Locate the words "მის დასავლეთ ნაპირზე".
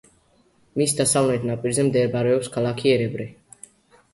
0.81-1.85